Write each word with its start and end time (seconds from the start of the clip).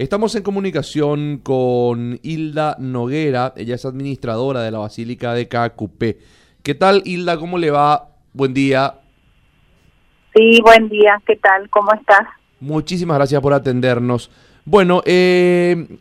Estamos 0.00 0.32
en 0.36 0.44
comunicación 0.44 1.40
con 1.42 2.20
Hilda 2.22 2.76
Noguera, 2.78 3.52
ella 3.56 3.74
es 3.74 3.84
administradora 3.84 4.62
de 4.62 4.70
la 4.70 4.78
Basílica 4.78 5.34
de 5.34 5.48
Cacupé. 5.48 6.18
¿Qué 6.62 6.76
tal 6.76 7.02
Hilda? 7.04 7.36
¿Cómo 7.36 7.58
le 7.58 7.72
va? 7.72 8.06
Buen 8.32 8.54
día. 8.54 8.94
Sí, 10.36 10.60
buen 10.62 10.88
día, 10.88 11.20
¿qué 11.26 11.34
tal? 11.34 11.68
¿Cómo 11.70 11.92
estás? 11.92 12.28
Muchísimas 12.60 13.16
gracias 13.16 13.42
por 13.42 13.52
atendernos. 13.52 14.30
Bueno, 14.64 15.02
eh, 15.04 15.98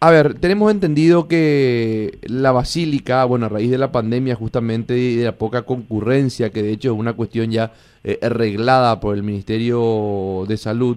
a 0.00 0.10
ver, 0.10 0.40
tenemos 0.40 0.72
entendido 0.72 1.28
que 1.28 2.18
la 2.22 2.50
basílica, 2.50 3.24
bueno, 3.26 3.46
a 3.46 3.50
raíz 3.50 3.70
de 3.70 3.78
la 3.78 3.92
pandemia 3.92 4.34
justamente 4.34 4.98
y 4.98 5.14
de 5.14 5.24
la 5.24 5.38
poca 5.38 5.62
concurrencia, 5.62 6.50
que 6.50 6.64
de 6.64 6.72
hecho 6.72 6.92
es 6.92 6.98
una 6.98 7.12
cuestión 7.12 7.52
ya 7.52 7.72
eh, 8.02 8.18
arreglada 8.22 8.98
por 8.98 9.14
el 9.14 9.22
Ministerio 9.22 10.46
de 10.48 10.56
Salud, 10.56 10.96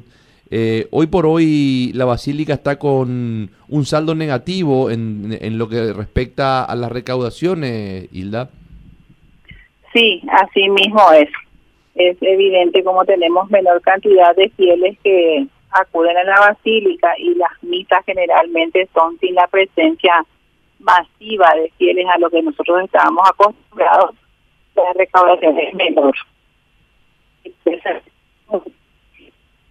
eh, 0.52 0.88
hoy 0.92 1.08
por 1.08 1.26
hoy 1.26 1.92
la 1.94 2.06
basílica 2.06 2.54
está 2.54 2.80
con 2.80 3.52
un 3.68 3.86
saldo 3.86 4.16
negativo 4.16 4.90
en, 4.90 5.38
en, 5.40 5.58
lo 5.58 5.70
que 5.70 5.94
respecta 5.94 6.64
a 6.64 6.76
las 6.76 6.92
recaudaciones, 6.92 8.08
Hilda. 8.12 8.50
Sí, 9.94 10.22
así 10.32 10.70
mismo 10.70 11.12
es. 11.12 11.30
Es 11.96 12.18
evidente 12.22 12.84
como 12.84 13.04
tenemos 13.06 13.50
menor 13.50 13.82
cantidad 13.82 14.36
de 14.36 14.50
fieles 14.50 14.98
que 15.04 15.46
acuden 15.72 16.18
a 16.18 16.24
la 16.24 16.40
basílica 16.40 17.14
y 17.18 17.36
las 17.36 17.52
misas 17.62 18.04
generalmente 18.06 18.88
son 18.94 19.20
sin 19.20 19.36
la 19.36 19.48
presencia 19.48 20.26
masiva 20.80 21.54
de 21.56 21.72
fieles 21.78 22.06
a 22.14 22.18
lo 22.20 22.30
que 22.30 22.42
nosotros 22.42 22.84
estábamos 22.86 23.30
acostumbrados, 23.30 24.16
la 24.76 24.94
recaudación 24.94 25.60
es 25.60 25.74
menor 25.76 26.16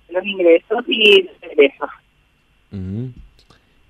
los 0.09 0.25
ingresos 0.25 0.85
y 0.89 1.29
ingresos. 1.43 1.91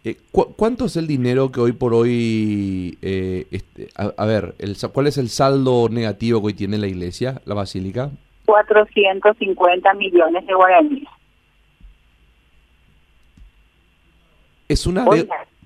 Eh, 0.04 0.16
¿Cuánto 0.30 0.86
es 0.86 0.96
el 0.96 1.06
dinero 1.06 1.50
que 1.50 1.60
hoy 1.60 1.72
por 1.72 1.92
hoy, 1.92 2.98
eh, 3.02 3.46
este, 3.50 3.88
a, 3.96 4.24
ver, 4.26 4.54
el, 4.58 4.76
cuál 4.92 5.08
es 5.08 5.18
el 5.18 5.28
saldo 5.28 5.88
negativo 5.90 6.40
que 6.40 6.46
hoy 6.46 6.54
tiene 6.54 6.78
la 6.78 6.86
iglesia, 6.86 7.42
la 7.44 7.54
basílica? 7.54 8.10
450 8.46 9.94
millones 9.94 10.46
de 10.46 10.54
guaraníes. 10.54 11.08
Es 14.68 14.86
una, 14.86 15.04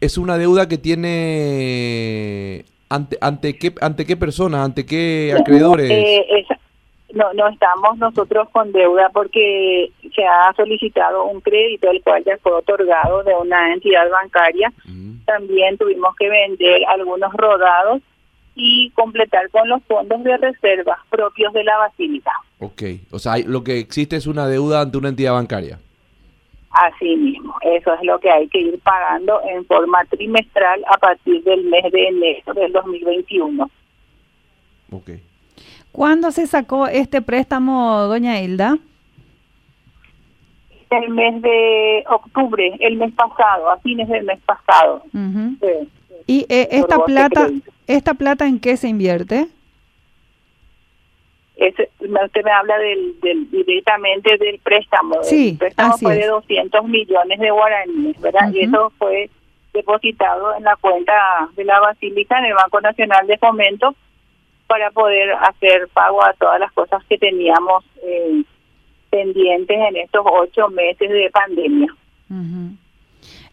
es 0.00 0.19
una 0.19 0.39
deuda 0.39 0.69
que 0.69 0.78
tiene 0.78 2.64
ante 2.89 3.19
ante 3.20 3.59
qué 3.59 3.72
ante 3.81 4.06
qué 4.06 4.16
persona, 4.16 4.64
ante 4.64 4.87
qué 4.87 5.34
acreedores. 5.39 5.91
Eh, 5.91 6.47
no, 7.12 7.33
no 7.34 7.48
estamos 7.48 7.98
nosotros 7.98 8.48
con 8.50 8.72
deuda 8.72 9.11
porque 9.12 9.91
se 10.15 10.25
ha 10.25 10.53
solicitado 10.55 11.25
un 11.25 11.41
crédito 11.41 11.91
el 11.91 12.03
cual 12.03 12.23
ya 12.25 12.37
fue 12.39 12.53
otorgado 12.53 13.23
de 13.23 13.35
una 13.35 13.73
entidad 13.73 14.09
bancaria. 14.11 14.73
Mm. 14.85 15.25
También 15.25 15.79
tuvimos 15.79 16.15
que 16.17 16.29
vender 16.29 16.83
algunos 16.89 17.33
rodados 17.33 18.03
y 18.55 18.91
completar 18.91 19.49
con 19.51 19.69
los 19.69 19.83
fondos 19.85 20.23
de 20.25 20.37
reserva 20.37 20.99
propios 21.11 21.53
de 21.53 21.65
la 21.65 21.79
basílica. 21.79 22.33
Ok, 22.59 22.83
o 23.11 23.19
sea, 23.19 23.39
lo 23.39 23.65
que 23.65 23.79
existe 23.79 24.17
es 24.17 24.27
una 24.27 24.47
deuda 24.47 24.83
ante 24.83 24.99
una 24.99 25.09
entidad 25.09 25.33
bancaria. 25.33 25.79
Así 26.71 27.17
mismo, 27.17 27.55
eso 27.61 27.93
es 27.95 28.01
lo 28.03 28.19
que 28.19 28.31
hay 28.31 28.49
que 28.49 28.59
ir 28.59 28.81
pagando 28.81 29.41
en 29.47 29.65
forma 29.67 30.05
trimestral 30.07 30.83
a 30.89 30.97
partir 30.97 31.43
del 31.45 31.65
mes 31.65 31.93
de 31.93 32.09
enero 32.09 32.55
del 32.55 32.73
2021. 32.73 33.71
Ok. 34.91 35.11
¿Cuándo 35.93 36.31
se 36.31 36.47
sacó 36.47 36.87
este 36.87 37.21
préstamo, 37.21 38.03
doña 38.05 38.41
Hilda? 38.41 38.79
El 40.93 41.11
mes 41.11 41.41
de 41.43 42.05
octubre, 42.09 42.77
el 42.81 42.97
mes 42.97 43.12
pasado, 43.15 43.71
a 43.71 43.79
fines 43.79 44.09
del 44.09 44.25
mes 44.25 44.41
pasado. 44.41 45.03
¿Y 46.27 46.47
eh, 46.49 46.69
esta 46.71 47.05
plata, 47.05 47.49
esta 47.87 48.15
plata 48.15 48.47
en 48.47 48.61
qué 48.61 48.77
se 48.77 48.89
invierte? 48.89 49.49
usted 52.25 52.44
me 52.44 52.50
habla 52.50 52.78
del, 52.78 53.15
directamente 53.50 54.37
del 54.37 54.59
préstamo. 54.59 55.22
Sí, 55.22 55.50
el 55.50 55.59
préstamo 55.59 55.97
fue 55.99 56.16
de 56.16 56.27
200 56.27 56.84
millones 56.84 57.39
de 57.39 57.50
guaraníes, 57.50 58.21
¿verdad? 58.21 58.53
Y 58.53 58.65
eso 58.65 58.93
fue 58.99 59.31
depositado 59.72 60.55
en 60.56 60.65
la 60.65 60.77
cuenta 60.77 61.12
de 61.55 61.65
la 61.65 61.81
Basílica 61.81 62.39
en 62.39 62.47
el 62.47 62.55
Banco 62.55 62.81
Nacional 62.81 63.27
de 63.27 63.39
Fomento 63.39 63.95
para 64.66 64.91
poder 64.91 65.33
hacer 65.33 65.89
pago 65.93 66.22
a 66.22 66.33
todas 66.34 66.61
las 66.61 66.72
cosas 66.72 67.03
que 67.05 67.19
teníamos 67.19 67.84
eh, 68.03 68.43
pendientes 69.12 69.77
en 69.77 69.97
estos 69.97 70.25
ocho 70.25 70.69
meses 70.71 71.09
de 71.09 71.31
pandemia. 71.31 71.95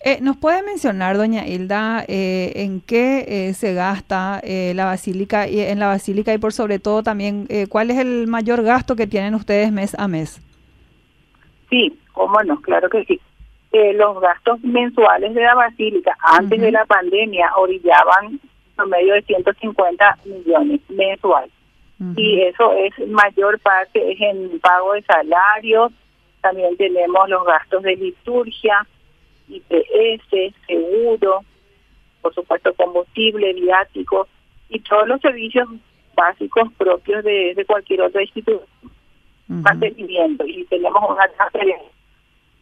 Eh, 0.06 0.20
¿Nos 0.22 0.38
puede 0.38 0.64
mencionar, 0.64 1.18
doña 1.18 1.46
Hilda, 1.46 2.06
eh, 2.08 2.53
en 2.56 2.80
qué 2.80 3.52
se 3.53 3.74
gasta 3.74 4.42
la 4.44 4.86
basílica 4.86 5.48
y 5.50 5.59
en 5.59 5.80
la 5.80 5.88
basílica 5.88 6.34
y 6.34 6.38
por 6.38 6.53
sobre 6.53 6.80
todo 6.80 7.03
también 7.03 7.48
cuál 7.69 7.92
es 7.92 7.98
el 7.98 8.28
mayor 8.28 8.64
gasto 8.64 8.96
que 8.96 9.06
tienen 9.06 9.36
ustedes 9.36 9.72
mes 9.72 9.96
a 10.00 10.08
mes? 10.08 10.42
Sí, 11.69 12.00
cómo 12.14 12.42
no, 12.44 12.62
claro 12.62 12.90
que 12.90 13.03
sí. 13.03 13.19
los 13.96 14.19
gastos 14.22 14.62
mensuales 14.64 15.36
de 15.36 15.42
la 15.42 15.56
basílica 15.56 16.16
antes 16.24 16.62
de 16.62 16.72
la 16.72 16.86
pandemia 16.86 17.52
orillaban 17.58 18.40
medio 18.88 19.14
de 19.14 19.22
150 19.24 20.18
millones 20.25 20.81
Y 22.16 22.42
eso 22.44 22.72
es 22.74 23.08
mayor 23.10 23.60
parte 23.60 24.12
es 24.12 24.22
en 24.22 24.60
pago 24.62 24.94
de 24.94 25.02
salarios, 25.02 25.92
también 26.42 26.78
tenemos 26.78 27.28
los 27.28 27.46
gastos 27.46 27.84
de 27.84 27.98
liturgia, 27.98 28.88
IPS, 29.50 30.56
seguro, 30.66 31.42
por 32.22 32.34
supuesto 32.34 32.74
combustible, 32.76 33.54
viático 33.54 34.28
y 34.70 34.80
todos 34.80 35.08
los 35.10 35.20
servicios 35.20 35.68
básicos 36.16 36.72
propios 36.78 37.24
de, 37.24 37.54
de 37.56 37.66
cualquier 37.66 38.02
otra 38.02 38.22
institución. 38.22 38.62
Mantenimiento 39.48 40.46
y 40.46 40.64
tenemos 40.66 41.04
una 41.10 41.28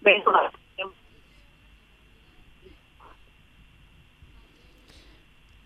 mensual 0.02 0.52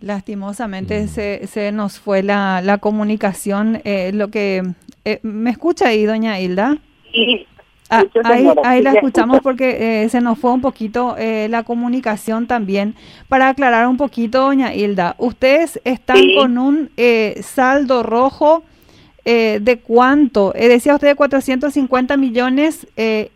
Lastimosamente 0.01 1.03
mm. 1.03 1.07
se, 1.07 1.47
se 1.47 1.72
nos 1.72 2.00
fue 2.00 2.23
la, 2.23 2.62
la 2.62 2.79
comunicación. 2.79 3.81
Eh, 3.85 4.12
lo 4.13 4.29
que 4.29 4.63
eh, 5.06 5.19
¿Me 5.22 5.51
escucha 5.51 5.88
ahí, 5.88 6.06
doña 6.06 6.39
Hilda? 6.39 6.78
Sí. 7.13 7.45
Ah, 7.89 8.06
ahí, 8.23 8.47
ahí 8.63 8.81
la 8.81 8.94
escuchamos 8.94 9.41
porque 9.41 10.03
eh, 10.03 10.09
se 10.09 10.22
nos 10.22 10.40
fue 10.40 10.53
un 10.53 10.61
poquito 10.61 11.16
la 11.17 11.63
comunicación 11.63 12.47
también. 12.47 12.95
Para 13.28 13.50
aclarar 13.50 13.88
un 13.88 13.97
poquito, 13.97 14.44
doña 14.44 14.73
Hilda, 14.73 15.16
ustedes 15.17 15.79
están 15.84 16.22
con 16.38 16.57
un 16.57 16.90
saldo 17.44 18.01
rojo 18.01 18.63
de 19.25 19.81
cuánto? 19.84 20.53
decía 20.56 20.95
usted 20.95 21.09
de 21.09 21.16
450 21.16 22.16
millones, 22.16 22.88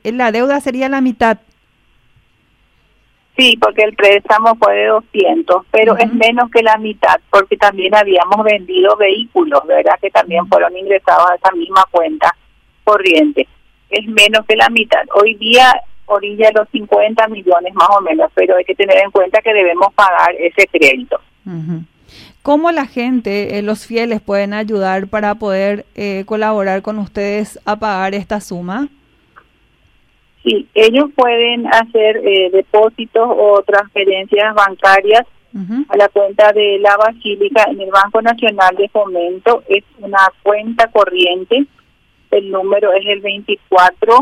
la 0.03 0.31
deuda 0.31 0.61
sería 0.61 0.87
la 0.87 1.01
mitad. 1.01 1.37
Sí, 3.37 3.57
porque 3.59 3.83
el 3.83 3.95
préstamo 3.95 4.55
fue 4.55 4.75
de 4.75 4.87
200, 4.87 5.65
pero 5.69 5.97
es 5.97 6.13
menos 6.13 6.49
que 6.51 6.63
la 6.63 6.77
mitad, 6.77 7.19
porque 7.29 7.57
también 7.57 7.93
habíamos 7.93 8.43
vendido 8.45 8.95
vehículos, 8.95 9.61
¿verdad? 9.67 9.99
Que 10.01 10.09
también 10.09 10.47
fueron 10.47 10.75
ingresados 10.77 11.29
a 11.29 11.35
esa 11.35 11.51
misma 11.51 11.83
cuenta 11.91 12.33
corriente. 12.85 13.47
Es 13.89 14.07
menos 14.07 14.45
que 14.47 14.55
la 14.55 14.69
mitad. 14.69 15.01
Hoy 15.15 15.35
día 15.35 15.81
orilla 16.05 16.49
los 16.53 16.69
50 16.69 17.27
millones 17.27 17.73
más 17.73 17.89
o 17.97 18.01
menos, 18.01 18.31
pero 18.35 18.55
hay 18.55 18.63
que 18.63 18.75
tener 18.75 18.97
en 18.97 19.11
cuenta 19.11 19.41
que 19.41 19.53
debemos 19.53 19.93
pagar 19.93 20.33
ese 20.39 20.67
crédito. 20.67 21.19
¿Cómo 22.41 22.71
la 22.71 22.85
gente, 22.85 23.57
eh, 23.57 23.61
los 23.61 23.85
fieles, 23.85 24.21
pueden 24.21 24.53
ayudar 24.53 25.07
para 25.07 25.35
poder 25.35 25.85
eh, 25.95 26.23
colaborar 26.25 26.81
con 26.83 26.99
ustedes 26.99 27.59
a 27.65 27.75
pagar 27.75 28.13
esta 28.15 28.39
suma? 28.39 28.87
Sí, 30.45 30.67
ellos 30.75 31.09
pueden 31.15 31.65
hacer 31.67 32.17
eh, 32.17 32.51
depósitos 32.53 33.27
o 33.27 33.63
transferencias 33.65 34.53
bancarias 34.53 35.25
a 35.87 35.95
la 35.95 36.09
cuenta 36.09 36.51
de 36.51 36.77
la 36.79 36.97
Basílica 36.97 37.63
en 37.71 37.79
el 37.79 37.89
Banco 37.89 38.21
Nacional 38.21 38.75
de 38.75 38.89
Fomento. 38.89 39.63
Es 39.69 39.83
una 39.99 40.19
cuenta 40.43 40.87
corriente. 40.91 41.65
El 42.29 42.51
número 42.51 42.93
es 42.93 43.05
el 43.07 43.21
24 43.21 44.19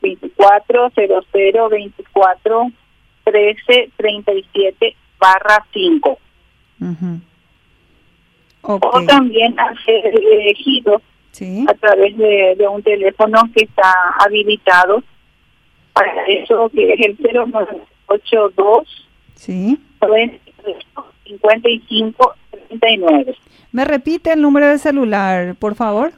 24 0.00 0.90
00 0.94 1.68
24 1.68 2.70
13 3.24 3.90
37 3.96 4.96
barra 5.18 5.66
5. 5.72 6.18
O 8.62 9.02
también 9.06 9.58
hacer 9.58 10.06
elegidos 10.06 11.02
a 11.66 11.74
través 11.74 12.16
de, 12.16 12.68
un 12.70 12.82
teléfono 12.82 13.42
que 13.54 13.64
está 13.64 13.92
habilitado 14.18 15.02
para 15.92 16.24
eso, 16.26 16.70
que 16.74 16.92
es 16.92 17.00
el 17.00 17.16
0982 17.18 19.08
sí. 19.34 19.78
55 21.24 22.34
39. 22.68 23.36
¿Me 23.72 23.84
repite 23.84 24.32
el 24.32 24.42
número 24.42 24.68
de 24.68 24.78
celular, 24.78 25.54
por 25.56 25.74
favor? 25.74 26.12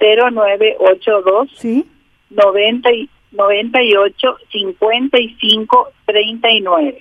0982 0.00 1.50
sí. 1.56 1.86
90 2.30 2.88
98 3.32 4.36
55 4.50 5.88
39. 6.06 6.98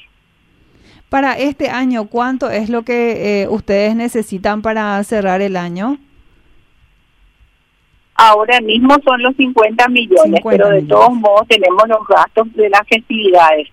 Para 1.09 1.37
este 1.37 1.69
año, 1.69 2.07
¿cuánto 2.07 2.49
es 2.49 2.69
lo 2.69 2.83
que 2.83 3.41
eh, 3.41 3.47
ustedes 3.49 3.95
necesitan 3.95 4.61
para 4.61 5.03
cerrar 5.03 5.41
el 5.41 5.57
año? 5.57 5.97
Ahora 8.23 8.61
mismo 8.61 8.95
son 9.03 9.19
los 9.23 9.35
50 9.35 9.87
millones, 9.87 10.41
pero 10.43 10.69
de 10.69 10.83
todos 10.83 11.11
modos 11.13 11.47
tenemos 11.47 11.87
los 11.87 12.07
gastos 12.07 12.53
de 12.53 12.69
las 12.69 12.81
festividades, 12.87 13.67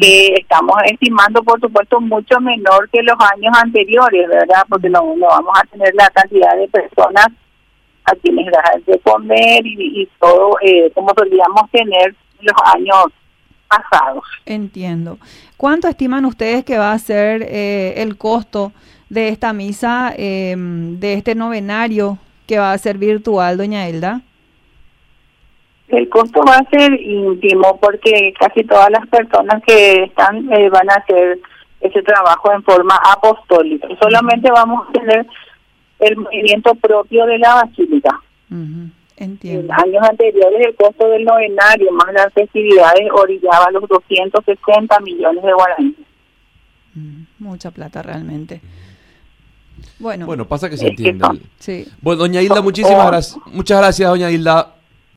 que 0.00 0.34
estamos 0.34 0.74
estimando, 0.86 1.40
por 1.44 1.60
supuesto, 1.60 2.00
mucho 2.00 2.40
menor 2.40 2.88
que 2.90 3.00
los 3.02 3.16
años 3.32 3.52
anteriores, 3.62 4.28
¿verdad? 4.28 4.64
Porque 4.68 4.88
no, 4.88 5.02
no 5.16 5.26
vamos 5.28 5.52
a 5.56 5.66
tener 5.66 5.94
la 5.94 6.08
cantidad 6.10 6.56
de 6.56 6.66
personas 6.66 7.28
a 8.06 8.14
quienes 8.16 8.46
dar 8.46 8.82
de 8.84 8.98
comer 8.98 9.64
y, 9.64 10.08
todo 10.20 10.56
eh, 10.62 10.90
como 10.92 11.12
solíamos 11.16 11.70
tener 11.70 12.14
los 12.40 12.56
años 12.74 13.06
pasados. 13.68 14.24
Entiendo. 14.46 15.18
¿Cuánto 15.56 15.86
estiman 15.86 16.24
ustedes 16.24 16.64
que 16.64 16.78
va 16.78 16.92
a 16.92 16.98
ser 16.98 17.42
eh, 17.42 17.94
el 17.98 18.16
costo 18.16 18.72
de 19.08 19.28
esta 19.28 19.52
misa, 19.52 20.12
em, 20.16 20.98
de 20.98 21.14
este 21.14 21.36
novenario 21.36 22.18
que 22.46 22.58
va 22.58 22.72
a 22.72 22.78
ser 22.78 22.98
virtual, 22.98 23.56
doña 23.56 23.88
Elda? 23.88 24.22
El 25.88 26.08
costo 26.08 26.40
va 26.46 26.56
a 26.56 26.70
ser 26.70 27.00
íntimo 27.00 27.78
porque 27.80 28.34
casi 28.38 28.64
todas 28.64 28.90
las 28.90 29.06
personas 29.06 29.62
que 29.64 30.04
están 30.04 30.52
eh, 30.52 30.68
van 30.68 30.90
a 30.90 30.94
hacer 30.94 31.38
ese 31.80 32.02
trabajo 32.02 32.52
en 32.52 32.62
forma 32.62 32.96
apostólica. 33.12 33.88
Solamente 34.00 34.50
vamos 34.50 34.88
a 34.88 34.92
tener 34.92 35.26
el 36.00 36.16
movimiento 36.16 36.74
propio 36.74 37.26
de 37.26 37.38
la 37.38 37.54
basílica. 37.54 38.20
Entiendo. 39.16 39.72
En 39.72 39.80
años 39.80 40.08
anteriores 40.08 40.66
el 40.66 40.74
costo 40.74 41.08
del 41.08 41.24
novenario 41.24 41.90
más 41.92 42.12
las 42.12 42.32
festividades 42.34 43.08
orillaba 43.12 43.70
los 43.70 43.88
260 43.88 45.00
millones 45.00 45.42
de 45.42 45.52
guaraníes. 45.52 45.94
mucha 47.38 47.70
plata 47.70 48.02
realmente. 48.02 48.60
Bueno, 49.98 50.26
bueno 50.26 50.46
pasa 50.46 50.68
que 50.68 50.76
se 50.76 50.88
entiende. 50.88 51.26
Sí. 51.58 51.86
Bueno, 52.00 52.20
doña 52.20 52.42
Hilda, 52.42 52.60
muchísimas 52.60 53.06
gracias. 53.06 53.38
Muchas 53.46 53.78
gracias, 53.78 54.08
doña 54.08 54.30
Hilda. 54.30 54.75